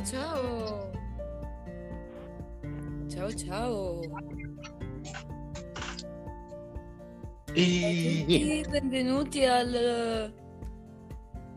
[0.00, 0.90] Ciao, ciao.
[3.08, 4.00] Ciao, ciao.
[7.52, 9.74] E niente, Tutti benvenuti al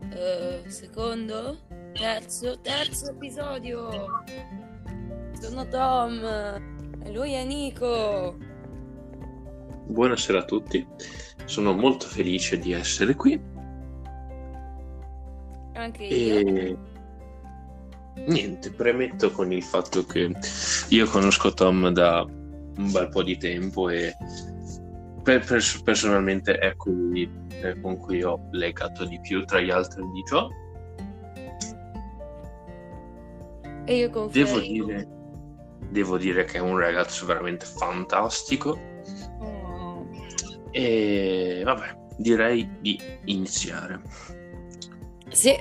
[0.10, 1.60] eh, secondo,
[1.94, 3.90] terzo, terzo episodio.
[5.40, 6.22] Sono Tom
[7.04, 8.36] e lui è Nico.
[9.88, 10.86] buonasera a tutti.
[11.46, 13.40] Sono molto felice di essere qui
[15.74, 16.38] Anche io.
[16.40, 16.78] e
[18.16, 20.32] niente, premetto con il fatto che
[20.90, 24.16] io conosco Tom da un bel po' di tempo e
[25.24, 27.30] per- pers- personalmente è colui
[27.62, 30.50] eh, con cui ho legato di più tra gli altri di ciò.
[33.86, 34.60] E io confermo.
[34.60, 35.08] Devo dire,
[35.90, 38.92] devo dire che è un ragazzo veramente fantastico
[39.40, 40.08] Oh.
[40.72, 44.02] e vabbè, direi di iniziare.
[45.30, 45.54] Sì,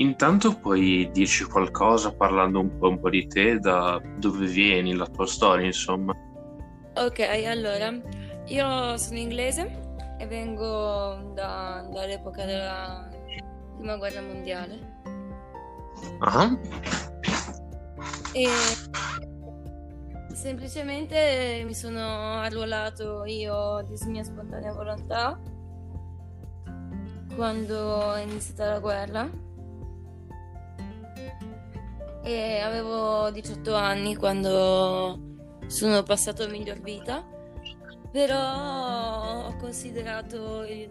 [0.00, 5.06] Intanto puoi dirci qualcosa parlando un po', un po' di te, da dove vieni, la
[5.06, 6.14] tua storia, insomma.
[6.94, 7.92] ok, allora,
[8.46, 9.86] io sono inglese
[10.18, 13.08] e vengo da- dall'epoca della
[13.76, 14.96] prima guerra mondiale.
[16.20, 16.56] Ah,
[18.32, 18.46] E
[20.32, 25.40] semplicemente mi sono arruolato io di mia spontanea volontà
[27.34, 29.28] quando è iniziata la guerra.
[32.28, 35.18] E avevo 18 anni quando
[35.66, 37.26] sono passato a miglior vita,
[38.12, 40.90] però ho considerato il-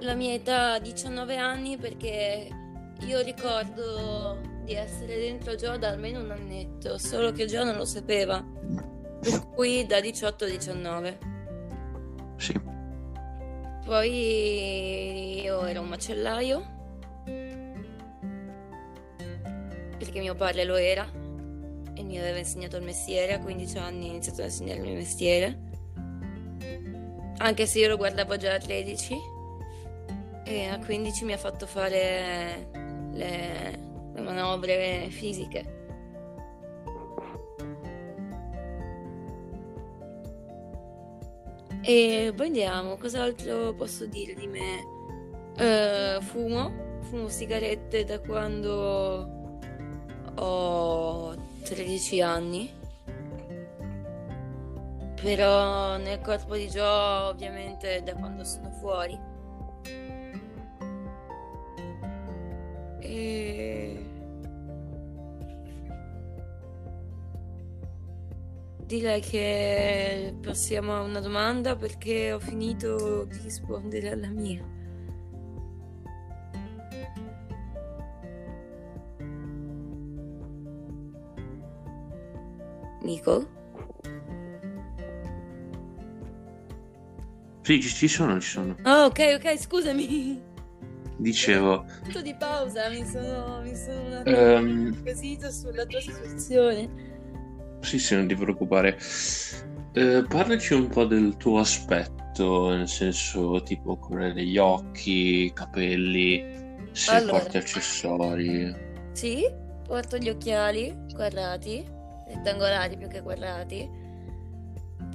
[0.00, 2.46] la mia età 19 anni perché
[3.00, 7.86] io ricordo di essere dentro Joe da almeno un annetto, solo che Joe non lo
[7.86, 8.44] sapeva.
[9.22, 11.18] Per cui da 18 a 19.
[12.36, 12.52] sì.
[13.82, 16.79] Poi io ero un macellaio.
[20.10, 21.08] Perché mio padre lo era
[21.94, 23.34] e mi aveva insegnato il mestiere.
[23.34, 25.58] A 15 anni ho iniziato a insegnare il mestiere.
[27.36, 29.14] Anche se io lo guardavo già a 13.
[30.46, 32.70] E a 15 mi ha fatto fare
[33.12, 33.78] le,
[34.12, 35.78] le manovre fisiche.
[41.82, 45.54] E poi andiamo, cos'altro posso dire di me?
[45.56, 49.38] Eh, fumo, fumo sigarette da quando
[50.40, 52.78] ho 13 anni.
[55.20, 59.18] Però nel corpo di Joe ovviamente da quando sono fuori.
[63.00, 64.04] E...
[68.86, 74.79] Direi che passiamo a una domanda perché ho finito di rispondere alla mia.
[83.02, 83.46] Nico?
[87.62, 88.74] Sì, ci, sono, ci sono.
[88.82, 90.42] Ah, ok, ok, scusami.
[91.18, 94.56] Dicevo, Punto di pausa, mi sono, mi sono un Ehm.
[94.56, 96.88] attimo incuriosito sulla tua situazione.
[97.80, 98.98] sì, sì, non ti preoccupare.
[99.92, 106.42] Eh, parlaci un po' del tuo aspetto, nel senso tipo colore degli occhi, capelli,
[106.92, 107.38] se Allora.
[107.40, 108.74] porti accessori.
[109.12, 109.44] Sì,
[109.86, 111.84] porto gli occhiali quadrati,
[112.34, 114.08] rettangolari più che quadrati.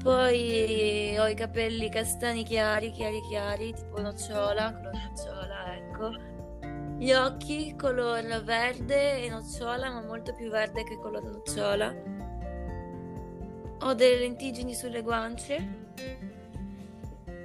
[0.03, 6.11] Poi ho i capelli castani chiari, chiari, chiari, tipo nocciola, color nocciola, ecco.
[6.97, 11.93] Gli occhi color verde e nocciola, ma molto più verde che color nocciola.
[13.81, 15.83] Ho delle lentiggini sulle guance.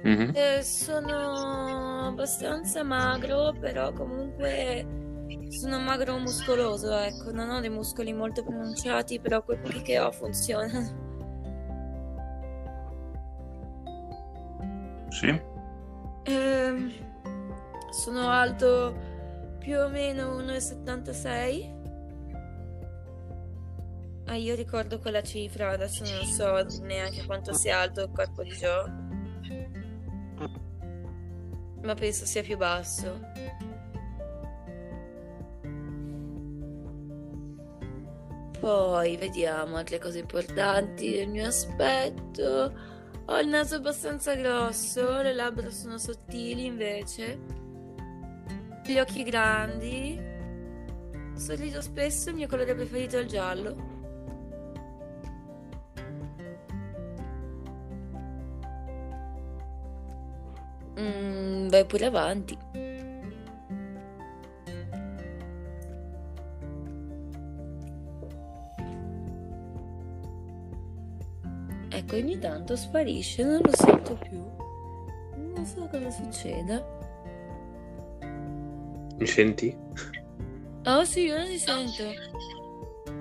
[0.03, 0.31] Mhm.
[0.33, 5.00] Eh, sono abbastanza magro, però comunque
[5.49, 10.11] sono magro muscoloso, ecco, non ho dei muscoli molto pronunciati, però quei pochi che ho
[10.11, 11.09] funzionano.
[15.09, 15.41] Sì.
[16.23, 16.91] Ehm,
[17.91, 18.95] sono alto
[19.59, 21.79] più o meno 1,76.
[24.25, 28.51] Ah, io ricordo quella cifra, adesso non so neanche quanto sia alto il corpo di
[28.51, 29.09] Joe.
[31.83, 33.19] Ma penso sia più basso.
[38.61, 42.71] Poi vediamo altre cose importanti del mio aspetto.
[43.25, 47.39] Ho il naso abbastanza grosso, le labbra sono sottili invece.
[48.85, 50.15] Gli occhi grandi.
[51.33, 53.75] Sorrido spesso, il mio colore preferito è il giallo.
[60.99, 62.70] Mm, vai pure avanti.
[72.11, 74.43] Attacco e ogni tanto sparisce, non lo sento più.
[75.53, 76.99] Non so cosa succeda.
[79.17, 79.75] Mi senti?
[80.85, 82.03] Oh sì, io non ti sento.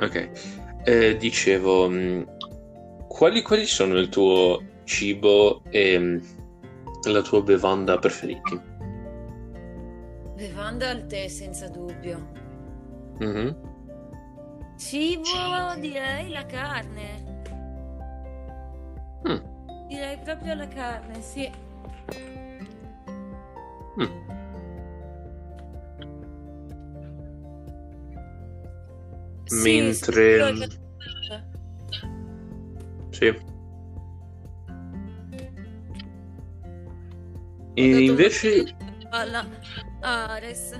[0.01, 0.31] Ok.
[0.85, 2.27] Eh, dicevo, mh,
[3.07, 6.23] quali, quali sono il tuo cibo e mh,
[7.11, 8.61] la tua bevanda preferiti?
[10.35, 12.39] Bevanda al tè, senza dubbio.
[13.19, 13.69] Mhm.
[14.79, 17.30] Cibo, direi la carne.
[19.91, 19.93] Mm.
[19.93, 21.51] Direi proprio la carne, sì.
[23.99, 24.07] Mm.
[29.45, 30.55] Sì, Mentre-
[33.11, 33.39] sì,
[37.75, 38.77] E invece,
[39.11, 39.45] alla
[40.01, 40.79] Ares.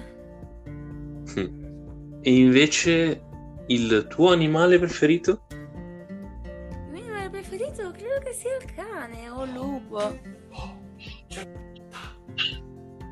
[2.23, 3.23] e invece
[3.67, 5.47] il tuo animale preferito?
[8.31, 10.19] Che sia il cane o il lupo.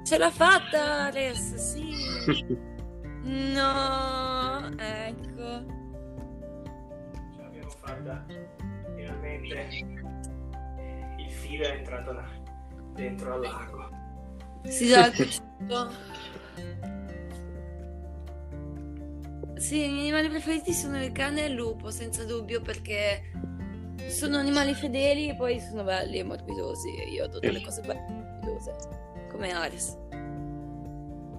[0.04, 2.56] Ce l'ha fatta Ares, sì.
[3.24, 5.64] No, ecco.
[7.34, 8.24] Ce l'abbiamo fatta.
[8.94, 9.68] Finalmente
[11.18, 12.30] il filo è entrato là-
[12.94, 13.90] dentro al lago.
[14.64, 15.90] Si dà il cucciolo.
[19.56, 23.32] Sì, i miei animali preferiti sono il cane e il lupo, senza dubbio, perché
[24.06, 26.94] sono animali fedeli e poi sono belli e morbidosi.
[26.96, 28.74] E io adoro le cose belle e morbidose,
[29.30, 29.96] come Ares.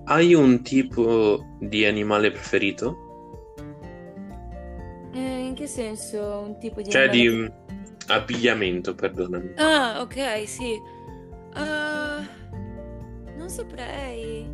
[0.05, 2.97] Hai un tipo di animale preferito?
[5.13, 7.29] Eh, in che senso un tipo di Cioè animale?
[7.29, 7.53] di mh,
[8.07, 9.53] abbigliamento, perdonami.
[9.57, 10.75] Ah, ok, sì.
[11.53, 12.21] Ah,
[13.35, 14.47] non saprei.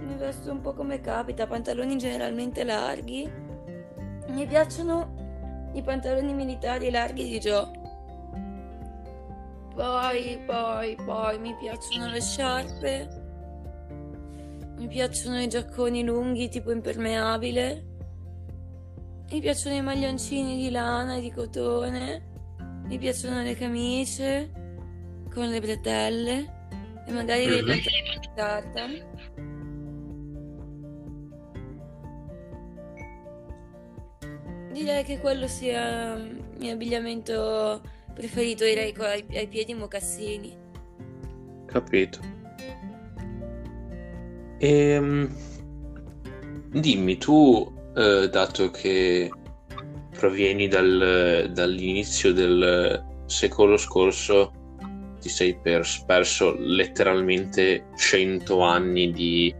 [0.00, 3.30] Mi vesto un po' come capita, pantaloni generalmente larghi.
[4.28, 5.17] Mi piacciono
[5.74, 7.70] i pantaloni militari larghi di Joe.
[9.74, 13.08] Poi, poi, poi mi piacciono le sciarpe.
[14.76, 17.84] Mi piacciono i giacconi lunghi tipo impermeabile.
[19.30, 22.26] Mi piacciono i maglioncini di lana e di cotone.
[22.86, 24.50] Mi piacciono le camicie
[25.32, 26.56] con le bretelle
[27.06, 27.68] e magari dei Mhm.
[27.68, 29.06] pantaloni di tartan.
[34.78, 37.80] Direi che quello sia il mio abbigliamento
[38.14, 40.56] preferito, direi ai, ai piedi mocassini.
[41.66, 42.20] Capito.
[44.58, 45.34] Ehm,
[46.70, 49.28] dimmi, tu, eh, dato che
[50.16, 54.52] provieni dal- dall'inizio del secolo scorso,
[55.20, 59.52] ti sei pers- perso letteralmente 100 anni di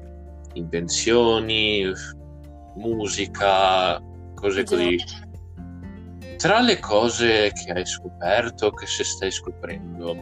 [0.53, 1.93] invenzioni,
[2.77, 4.01] musica,
[4.39, 4.97] cose così.
[6.37, 10.17] Tra le cose che hai scoperto, che se stai scoprendo,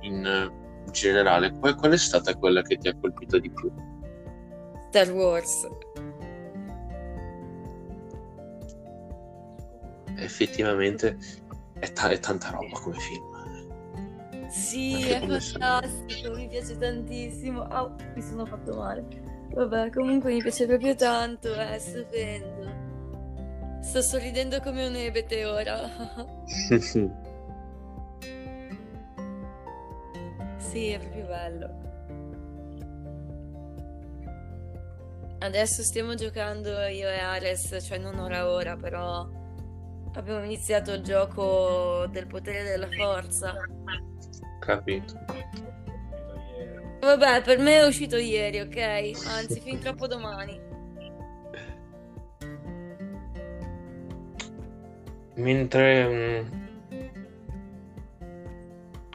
[0.00, 0.52] in
[0.90, 3.70] generale, qual, qual è stata quella che ti ha colpito di più?
[4.88, 5.68] Star Wars.
[10.16, 11.16] Effettivamente
[11.78, 14.48] è, ta- è tanta roba come film.
[14.48, 17.62] Sì, Anche è fantastico, mi piace tantissimo.
[17.62, 19.04] Au, mi sono fatto male.
[19.52, 22.83] Vabbè, comunque mi piace proprio tanto, è stupendo.
[23.84, 25.78] Sto sorridendo come un ebete ora.
[30.56, 31.82] Sì, è proprio bello.
[35.38, 39.28] Adesso stiamo giocando io e Ares, cioè non ora ora, però
[40.14, 43.54] abbiamo iniziato il gioco del potere della forza.
[44.60, 45.14] Capito.
[47.00, 49.26] Vabbè, per me è uscito ieri, ok?
[49.26, 50.73] Anzi, fin troppo domani.
[55.36, 56.06] Mentre...
[56.08, 56.62] mm,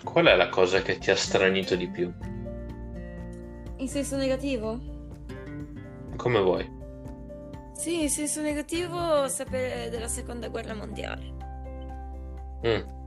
[0.04, 2.12] Qual è la cosa che ti ha stranito di più?
[3.78, 4.80] In senso negativo?
[6.16, 6.78] Come vuoi?
[7.74, 11.38] Sì, in senso negativo sapere della seconda guerra mondiale.
[12.66, 12.98] Mm,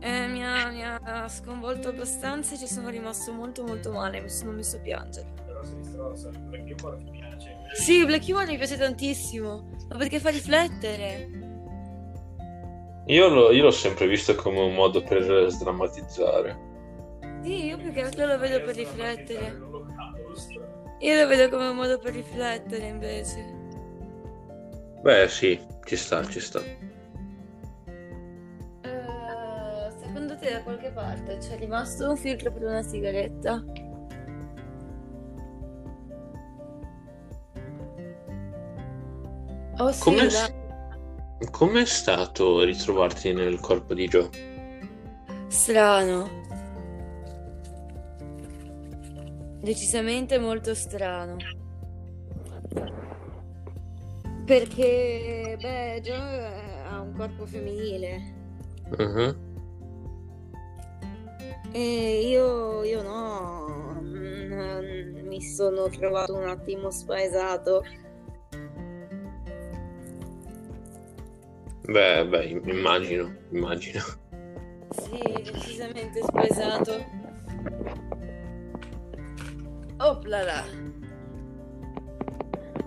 [0.00, 4.28] Eh, mi ha, mi ha sconvolto abbastanza e ci sono rimasto molto molto male, mi
[4.28, 5.28] sono messo a piangere.
[5.46, 7.56] Però distrossa, perché poi ti piace.
[7.74, 11.28] Sì, Black Humor mi piace tantissimo, ma perché fa riflettere?
[13.06, 16.70] Io, l'ho, io l'ho sempre visto come un modo per sdrammatizzare.
[17.42, 19.58] Sì, io più che altro lo vedo per riflettere.
[21.00, 23.60] Io lo vedo come un modo per riflettere invece.
[25.02, 26.60] Beh, sì, ci sta, ci sta.
[28.82, 33.64] Eh, secondo te da qualche parte c'è rimasto un filtro per una sigaretta?
[39.78, 40.61] Oh sì, Come dai.
[41.50, 44.28] Com'è stato ritrovarti nel corpo di Joe?
[45.48, 46.28] Strano.
[49.60, 51.36] Decisamente molto strano.
[54.44, 58.34] Perché, beh, Joe ha un corpo femminile.
[58.98, 59.50] Mhm.
[61.72, 63.62] E io, io no,
[64.02, 67.82] Mm, mi sono trovato un attimo spaesato.
[71.88, 74.00] Beh, beh, im- immagino, immagino.
[74.90, 77.04] Sì, decisamente spaesato.
[79.98, 80.64] Oplala.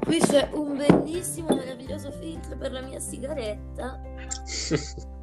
[0.06, 4.02] Qui c'è un bellissimo, meraviglioso filtro per la mia sigaretta.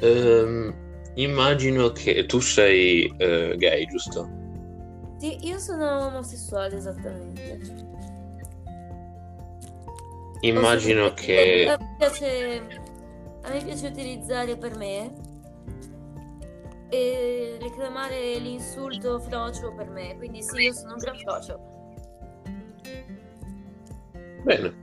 [0.00, 0.74] Ehm,
[1.14, 4.28] immagino che tu sei eh, gay, giusto?
[5.18, 7.85] Sì, io sono omosessuale esattamente.
[10.48, 11.66] Immagino che...
[11.68, 12.66] A me piace,
[13.42, 15.12] a me piace utilizzare per me
[16.88, 20.16] e reclamare l'insulto frocio per me.
[20.16, 21.60] Quindi sì, io sono un gran frocio.
[24.42, 24.74] Bene,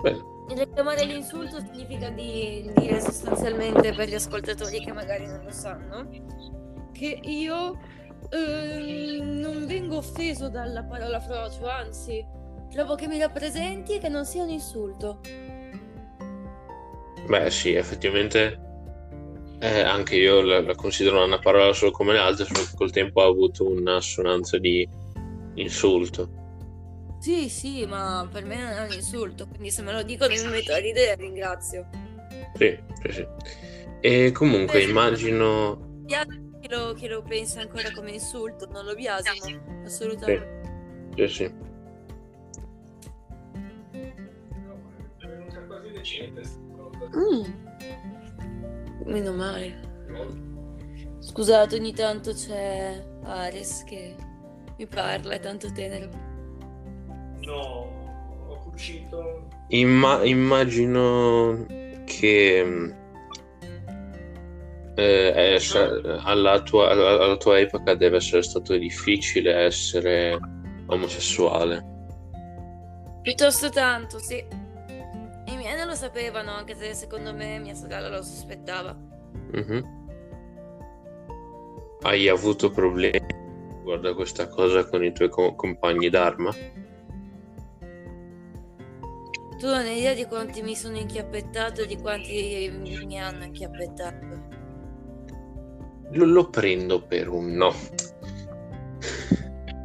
[0.00, 0.18] bene.
[0.48, 6.08] E reclamare l'insulto significa di dire sostanzialmente per gli ascoltatori che magari non lo sanno
[7.00, 7.78] che io
[8.28, 12.22] ehm, non vengo offeso dalla parola frocio, anzi,
[12.70, 15.20] trovo che mi rappresenti e che non sia un insulto.
[17.26, 18.58] Beh, sì, effettivamente
[19.60, 22.90] eh, anche io la, la considero una parola solo come le altre, solo che col
[22.90, 24.88] tempo ha avuto un'assonanza di
[25.54, 26.38] insulto.
[27.20, 30.42] Sì, sì, ma per me non è un insulto, quindi se me lo dicono e
[30.42, 31.88] mi metto a ridere ringrazio.
[32.54, 33.26] Sì, sì, sì.
[34.00, 36.02] E comunque immagino...
[36.60, 41.12] Chi lo, chi lo pensa ancora come insulto, non lo biasimo, assolutamente.
[41.16, 41.44] Sì, sì.
[41.44, 41.69] No,
[46.18, 46.58] cosa.
[47.16, 47.44] Mm.
[49.06, 49.88] Meno male.
[51.20, 54.14] Scusate, ogni tanto c'è Ares che
[54.76, 56.08] mi parla, è tanto tenero.
[57.40, 59.48] No, ho cucito.
[59.68, 61.64] Imma- immagino
[62.04, 62.90] che mm,
[64.96, 70.38] eh, sa- alla, tua, alla- alla tua epoca deve essere stato difficile essere
[70.86, 71.84] omosessuale.
[73.22, 74.44] Piuttosto tanto, sì.
[76.00, 78.96] Sapevano, anche se secondo me mia sorella lo sospettava.
[79.52, 79.98] Mhm.
[82.00, 83.20] Hai avuto problemi
[83.76, 86.50] riguardo a questa cosa con i tuoi co- compagni d'arma?
[89.58, 94.26] Tu non hai idea di quanti mi sono inchiappettato, di quanti mi hanno inchiappettato.
[96.12, 97.74] Lo, lo prendo per un no.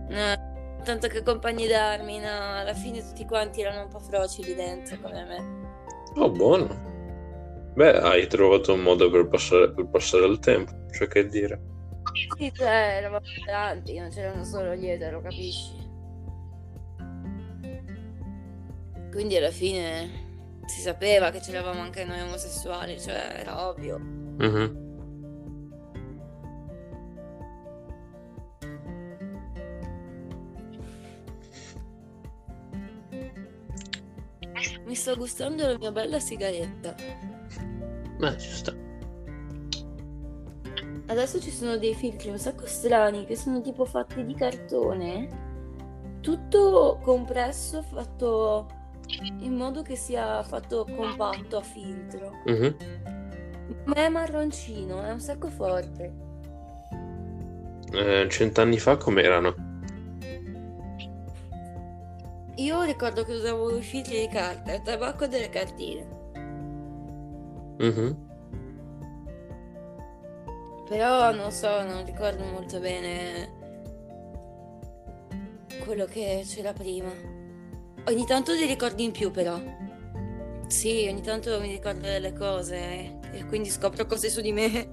[0.08, 4.56] No, tanto che compagni d'armi, no, alla fine tutti quanti erano un po' froci lì
[4.56, 5.65] dentro come me.
[6.16, 7.74] Oh, buono.
[7.76, 11.62] Beh, hai trovato un modo per passare, per passare il tempo, cioè che dire.
[12.38, 15.84] Sì, cioè, eravamo tanti, non c'erano solo gli etero, capisci?
[19.12, 20.24] Quindi alla fine
[20.66, 23.98] si sapeva che c'eravamo anche noi omosessuali, cioè era ovvio.
[24.00, 24.85] Mhm.
[34.96, 36.96] Mi sto gustando la mia bella sigaretta.
[38.18, 38.74] Ma ci sta.
[41.08, 45.28] Adesso ci sono dei filtri un sacco strani che sono tipo fatti di cartone.
[46.22, 48.68] Tutto compresso, fatto
[49.42, 52.32] in modo che sia fatto compatto a filtro.
[52.46, 52.76] Mhm.
[53.88, 56.14] Ma è marroncino, è un sacco forte.
[57.92, 59.65] Eh, cent'anni fa com'erano?
[62.66, 66.08] Io ricordo che usavo i filtri di carta, il tabacco e delle cartine.
[67.78, 68.24] Mhm.
[70.90, 73.54] Però non so, non ricordo molto bene
[75.84, 77.12] quello che c'era prima.
[78.08, 79.62] Ogni tanto li ricordi in più, però.
[80.66, 84.90] Sì, ogni tanto mi ricordo delle cose eh, e quindi scopro cose su di me,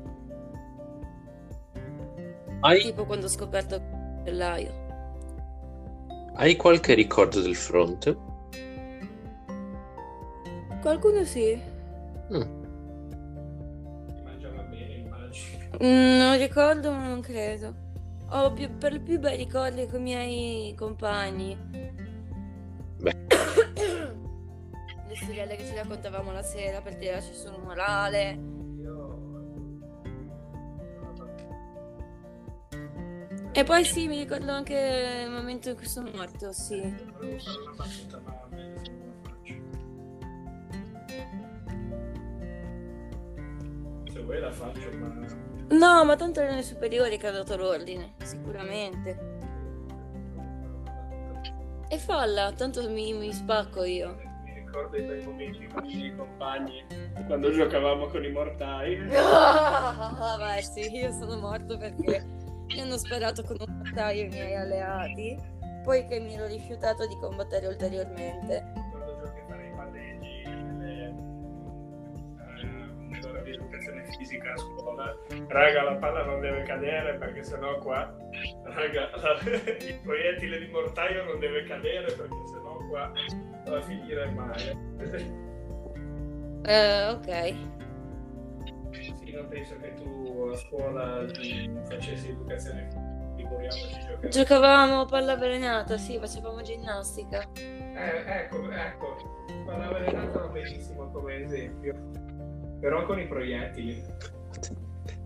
[2.60, 3.82] Hai, tipo quando ho scoperto il
[4.26, 4.81] cellaio.
[6.34, 8.16] Hai qualche ricordo del fronte?
[10.80, 11.60] Qualcuno sì.
[12.32, 12.42] Mm.
[14.24, 15.58] Mangiava bene, immagino.
[15.82, 17.74] Mm, Non ricordo, ma non credo.
[18.30, 21.56] Ho più- per più bei ricordi con i miei compagni.
[22.98, 23.16] Beh.
[25.08, 28.38] Le storielle che ci raccontavamo la sera per tirarci su un morale.
[33.54, 36.80] E poi sì, mi ricordo anche il momento in cui sono morto, sì.
[44.10, 45.40] Se vuoi la faccio, ma...
[45.68, 49.40] No, ma tanto erano i superiori che hanno dato l'ordine, sicuramente.
[51.88, 56.86] E falla, tanto mi, mi spacco io Mi ricordo i bei momenti con i compagni
[57.26, 58.96] quando giocavamo con i mortai.
[59.14, 62.40] Ah, oh, vai, sì, io sono morto perché
[62.74, 65.36] mi hanno sparato con un mortaio i miei alleati,
[65.82, 68.64] poi che mi ero rifiutato di combattere ulteriormente.
[70.72, 71.12] Eh,
[73.08, 75.16] nell'ora di educazione fisica a scuola.
[75.48, 78.14] Raga, la palla non deve cadere perché sennò qua...
[78.64, 83.12] Raga, la- il proiettile di mortaio non deve cadere perché sennò qua
[83.66, 84.76] va a finire male.
[86.64, 87.54] Eh, ok.
[89.32, 91.26] Non penso che tu a scuola
[91.88, 92.88] facessi educazione
[93.34, 94.28] figuriamoci.
[94.28, 97.48] Giocavamo a palla avvelenata, sì, facevamo ginnastica.
[97.54, 99.16] Eh, ecco, ecco,
[99.64, 101.94] palla avvelenata va benissimo come esempio,
[102.80, 104.04] però con i proiettili.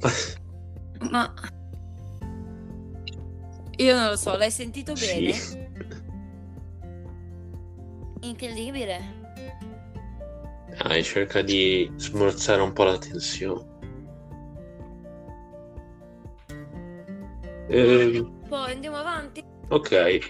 [1.10, 1.32] Ma
[3.76, 5.32] io non lo so, l'hai sentito bene?
[5.32, 5.64] Sì.
[8.20, 9.24] Incredibile.
[10.78, 13.75] Dai, cerca di smorzare un po' la tensione.
[17.76, 19.44] Ehm, Poi andiamo avanti.
[19.68, 20.20] ok,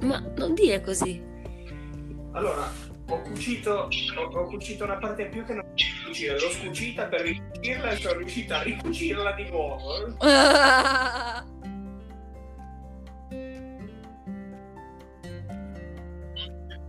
[0.00, 1.22] Ma non dire così.
[2.32, 2.68] Allora,
[3.08, 6.50] ho cucito, ho, ho cucito una parte in più che non riuscivo a cucire, l'ho
[6.50, 10.16] scucita per ricucirla e sono riuscita a ricucirla di nuovo.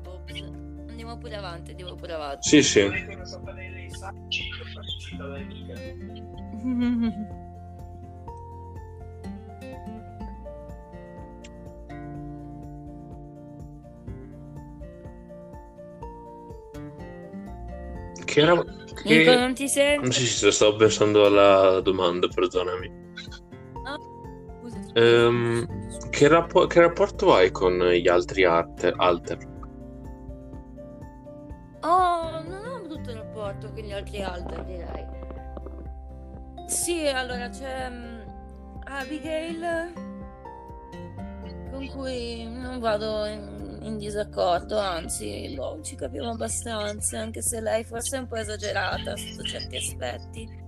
[0.06, 0.42] Ops.
[0.90, 2.48] Andiamo pure avanti, andiamo pure avanti.
[2.50, 2.82] sì, sì.
[5.18, 5.74] L'ho cucita da amica.
[18.34, 18.56] Che era...
[18.56, 18.72] Nico,
[19.04, 19.36] Che...
[19.36, 20.12] non ti sento?
[20.12, 22.92] Sì, sì, stavo pensando alla domanda, perdonami.
[24.60, 26.10] Scusa, scusa.
[26.10, 28.94] che, rappo- che rapporto hai con gli altri alter?
[28.98, 29.53] alter?
[37.54, 38.22] C'è mm,
[38.86, 39.94] Abigail
[41.72, 47.84] con cui non vado in, in disaccordo, anzi, boh, ci capiamo abbastanza, anche se lei
[47.84, 50.62] forse è un po' esagerata sotto certi aspetti.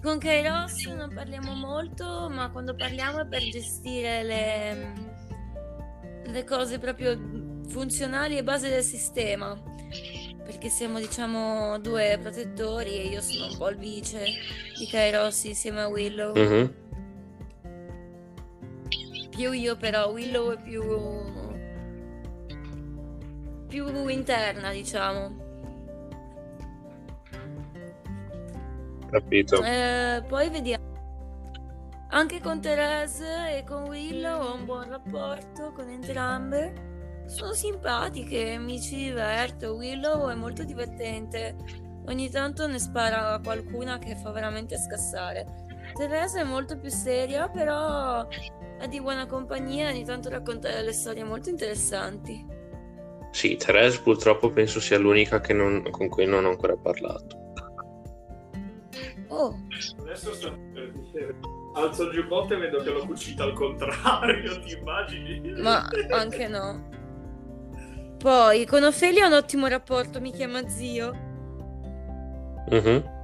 [0.00, 4.92] Con Kairos non parliamo molto, ma quando parliamo è per gestire le,
[6.24, 7.18] le cose proprio
[7.68, 9.60] funzionali e base del sistema
[10.48, 14.24] perché siamo diciamo due protettori e io sono un po' il vice
[14.78, 16.34] di Kairos insieme a Willow.
[16.34, 16.74] Mhm.
[19.28, 20.82] Più io però, Willow è più
[23.68, 25.36] più interna, diciamo.
[29.10, 29.62] Capito.
[29.62, 30.86] Eh, poi vediamo.
[32.08, 36.87] Anche con Therese e con Willow ho un buon rapporto con entrambe.
[37.28, 39.74] Sono simpatiche, mi ci diverto.
[39.74, 41.54] Willow è molto divertente.
[42.06, 45.66] Ogni tanto ne spara qualcuna che fa veramente scassare.
[45.94, 48.26] Therese è molto più seria, però
[48.78, 52.46] è di buona compagnia e ogni tanto racconta delle storie molto interessanti.
[53.30, 57.46] Sì, Therese purtroppo penso sia l'unica che non- con cui non ho ancora parlato.
[59.28, 59.54] Oh,
[60.00, 61.36] Adesso sto per dire.
[61.74, 65.60] Alzo il giubbotto e vedo che l'ho cucita al contrario, ti immagini?
[65.60, 66.88] ma anche no.
[68.18, 71.12] Poi con Ofelia ho un ottimo rapporto, mi chiama zio.
[72.70, 73.16] Mhm.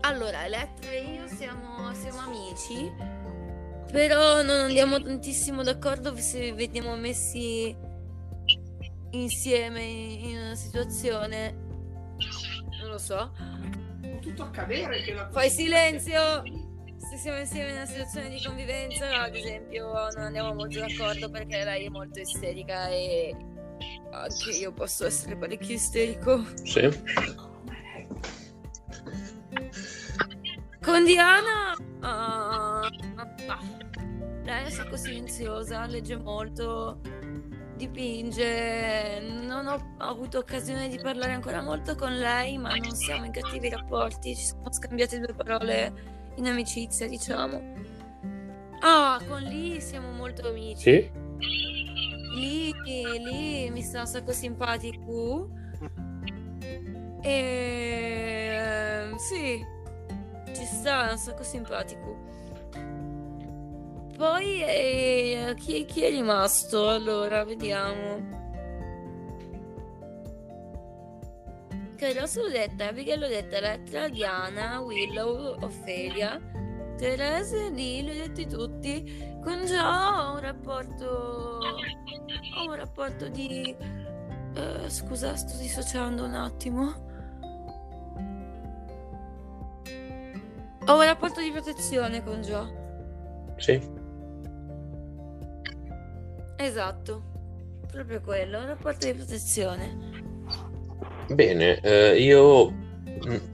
[0.00, 2.90] Allora, Elettra e io siamo, siamo amici,
[3.90, 7.76] però non andiamo tantissimo d'accordo se vediamo messi
[9.10, 11.54] insieme in una situazione.
[12.80, 13.30] Non lo so.
[14.20, 16.42] Tutto accadere che la Fai silenzio!
[17.12, 21.62] Se siamo insieme in una situazione di convivenza, ad esempio, non andiamo molto d'accordo perché
[21.62, 23.36] lei è molto isterica e
[24.12, 26.42] anche io posso essere parecchio isterico.
[26.64, 26.88] Sì.
[30.80, 32.88] Con Diana, ah,
[34.44, 36.98] lei è un sacco silenziosa, legge molto,
[37.76, 39.20] dipinge.
[39.20, 43.68] Non ho avuto occasione di parlare ancora molto con lei, ma non siamo in cattivi
[43.68, 44.34] rapporti.
[44.34, 47.60] Ci siamo scambiate due parole in amicizia, diciamo.
[48.80, 50.80] Ah, con Lee siamo molto amici.
[50.80, 51.10] Sì?
[52.34, 55.48] Lì, lì mi sta un sacco simpatico.
[57.22, 57.92] E
[59.22, 59.64] sì,
[60.52, 62.30] ci sta, un sacco simpatico.
[64.16, 66.88] Poi eh, chi, chi è rimasto?
[66.88, 68.50] Allora, vediamo.
[72.02, 76.40] Maschera Rossa l'ho detta, Abigail l'ho detta, Elettra, Diana, Willow, Ophelia,
[76.96, 79.38] Teresa, Lee, li ho detti tutti.
[79.40, 81.60] Con Gio ho un rapporto...
[82.56, 83.76] ho un rapporto di...
[84.54, 86.82] eh, scusa, sto dissociando un attimo.
[90.86, 93.54] Ho un rapporto di protezione con Gio.
[93.58, 93.80] Sì.
[96.56, 97.22] Esatto,
[97.92, 100.21] proprio quello, un rapporto di protezione.
[101.28, 102.72] Bene, eh, io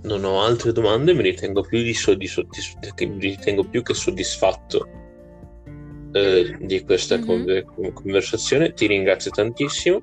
[0.03, 4.89] non ho altre domande, mi ritengo più, di soddisf- mi ritengo più che soddisfatto
[6.15, 7.65] eh, di questa Mhm.
[7.65, 8.73] con- conversazione.
[8.73, 10.01] Ti ringrazio tantissimo.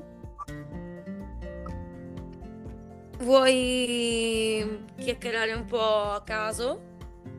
[3.19, 6.93] Vuoi chiacchierare un po' a caso?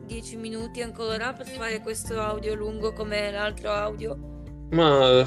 [0.05, 4.17] 10 minuti ancora per fare questo audio lungo come l'altro audio?
[4.71, 5.25] Ma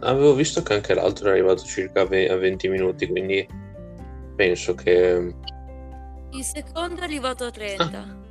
[0.00, 2.04] avevo visto che anche l'altro è arrivato circa a
[2.36, 3.46] 20 minuti, quindi
[4.36, 5.34] penso che...
[6.30, 8.24] Il secondo è arrivato a 30.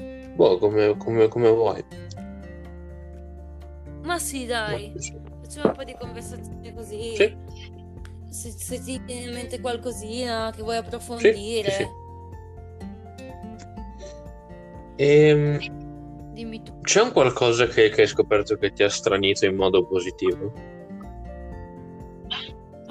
[0.34, 1.84] Boh, come, come- come vuoi.
[4.02, 4.92] Ma sì, dai,
[5.42, 7.14] facciamo un po' di conversazione così.
[7.14, 7.36] Sì.
[8.28, 11.88] Se, se ti viene in mente qualcosina che vuoi approfondire, sì, sì.
[14.96, 15.58] Ehm,
[16.32, 16.78] dimmi tu.
[16.82, 20.52] c'è un qualcosa che, che hai scoperto che ti ha stranito in modo positivo?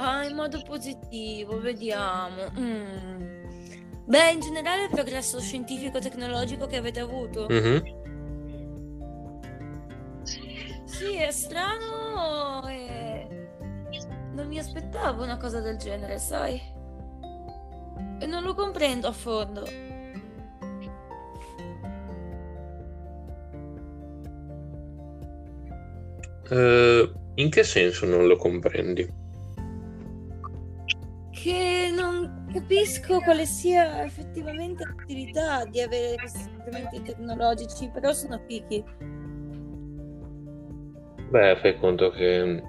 [0.10, 2.50] Ah, in modo positivo, vediamo.
[2.58, 3.28] Mm.
[4.06, 7.46] Beh, in generale il progresso scientifico-tecnologico che avete avuto.
[7.48, 7.98] Mhm.
[10.86, 13.48] Sì, è strano e
[14.34, 16.60] non mi aspettavo una cosa del genere, sai?
[18.20, 19.64] E non lo comprendo a fondo.
[26.50, 29.28] Eh, in che senso non lo comprendi?
[31.42, 38.84] Che non capisco quale sia effettivamente l'utilità di avere questi strumenti tecnologici, però sono fichi.
[41.30, 42.62] Beh, fai conto che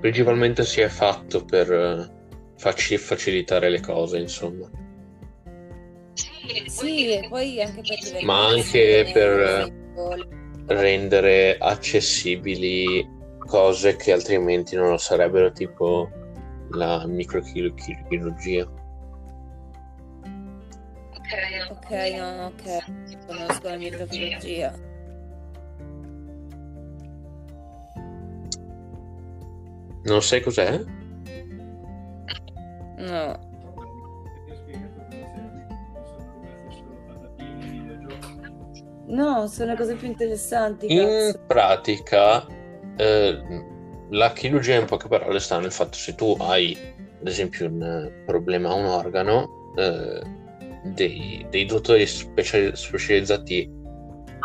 [0.00, 2.10] principalmente si è fatto per eh,
[2.56, 4.70] faci- facilitare le cose, insomma.
[6.68, 9.78] Sì, e poi anche per Ma anche per, eh,
[10.66, 13.06] Rendere accessibili
[13.38, 16.08] cose che altrimenti non lo sarebbero, tipo
[16.70, 18.66] la microchirurgia.
[21.70, 24.74] Ok, no, ok, conosco la microchirurgia.
[30.04, 30.82] Non sai cos'è?
[32.98, 33.48] No.
[39.06, 41.40] No, sono le cose più interessanti, In cazzo.
[41.46, 42.46] pratica,
[42.96, 43.42] eh,
[44.10, 46.76] la chirurgia in poche parole sta nel fatto se tu hai,
[47.20, 50.20] ad esempio, un eh, problema a un organo, eh,
[50.84, 53.70] dei, dei dottori specia- specializzati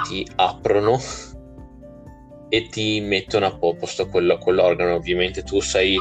[0.08, 1.00] ti aprono
[2.50, 4.96] e ti mettono a po- posto quello- quell'organo.
[4.96, 5.98] Ovviamente tu sei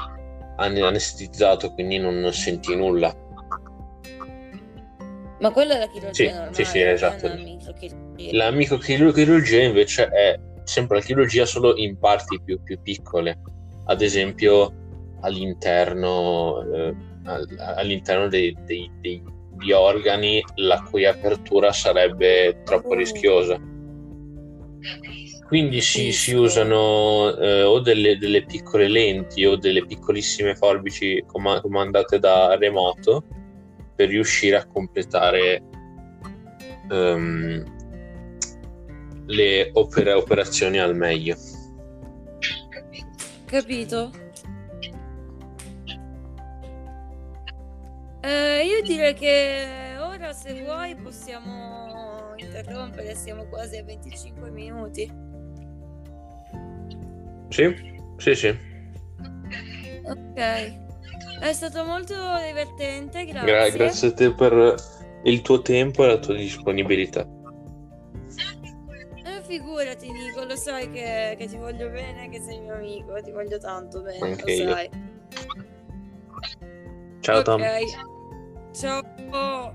[0.57, 3.15] an- anestetizzato, quindi non senti nulla.
[5.41, 7.35] Ma quella è la chirurgia Sì, normale, sì, sì, esatto.
[7.35, 8.37] microchirurgia.
[8.37, 13.39] La microchirurgia invece è sempre la chirurgia solo in parti più, più piccole,
[13.87, 14.73] ad esempio
[15.21, 19.23] all'interno, eh, all- all'interno dei, dei- dei-
[19.57, 22.95] di organi la cui apertura sarebbe troppo Oh.
[22.95, 23.59] rischiosa.
[25.47, 31.61] Quindi si, si usano eh, o delle, delle piccole lenti o delle piccolissime forbici coma-
[31.61, 33.23] comandate da remoto
[33.95, 35.63] per riuscire a completare
[36.91, 37.65] ehm,
[39.27, 41.37] le opera- operazioni al meglio.
[43.47, 44.11] Capito?
[48.21, 55.13] Eh, io direi che ora se vuoi possiamo interrompere, siamo quasi a 25 minuti.
[57.51, 57.75] Sì,
[58.17, 58.59] sì, sì.
[60.05, 60.83] Ok.
[61.41, 62.15] È stato molto
[62.47, 63.47] divertente, grazie.
[63.47, 64.75] Gra- grazie a te per
[65.25, 67.27] il tuo tempo e la tua disponibilità.
[69.59, 73.57] Figurati Nico, lo sai che, che ti voglio bene, che sei mio amico, ti voglio
[73.59, 74.71] tanto bene, Anche lo io.
[74.73, 74.91] sai.
[77.21, 77.61] Ciao Tom.
[77.61, 78.73] Ok.
[78.73, 79.75] Ciao.